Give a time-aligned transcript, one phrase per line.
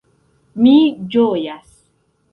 [0.61, 0.73] Mi
[1.17, 1.71] ĝojas!